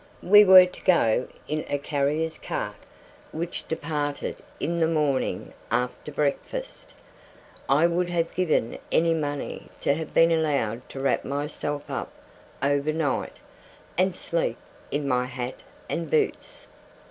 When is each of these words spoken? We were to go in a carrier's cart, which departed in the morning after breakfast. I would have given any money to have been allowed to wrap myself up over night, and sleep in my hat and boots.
We 0.23 0.43
were 0.43 0.65
to 0.65 0.81
go 0.81 1.27
in 1.47 1.63
a 1.69 1.77
carrier's 1.77 2.39
cart, 2.39 2.75
which 3.31 3.67
departed 3.67 4.37
in 4.59 4.79
the 4.79 4.87
morning 4.87 5.53
after 5.69 6.11
breakfast. 6.11 6.95
I 7.69 7.85
would 7.85 8.09
have 8.09 8.33
given 8.33 8.79
any 8.91 9.13
money 9.13 9.69
to 9.81 9.93
have 9.93 10.11
been 10.11 10.31
allowed 10.31 10.89
to 10.89 10.99
wrap 10.99 11.23
myself 11.23 11.87
up 11.87 12.11
over 12.63 12.91
night, 12.91 13.37
and 13.95 14.15
sleep 14.15 14.57
in 14.89 15.07
my 15.07 15.25
hat 15.25 15.61
and 15.87 16.09
boots. 16.09 16.67